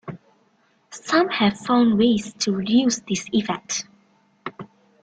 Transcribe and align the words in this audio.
Some 0.89 1.29
have 1.29 1.59
found 1.59 1.99
ways 1.99 2.33
to 2.39 2.51
reduce 2.51 3.01
this 3.07 3.27
effect. 3.33 3.85